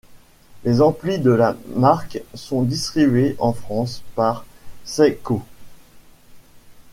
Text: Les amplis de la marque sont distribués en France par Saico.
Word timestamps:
Les 0.63 0.81
amplis 0.81 1.19
de 1.19 1.29
la 1.29 1.55
marque 1.75 2.23
sont 2.33 2.63
distribués 2.63 3.35
en 3.37 3.53
France 3.53 4.01
par 4.15 4.45
Saico. 4.83 5.43